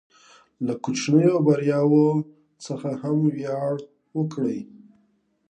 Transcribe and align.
له 0.65 0.73
کوچنیو 0.83 1.35
بریاوو 1.45 2.07
څخه 2.65 2.89
هم 3.01 3.17
ویاړ 3.37 3.73
وکړئ. 4.17 4.59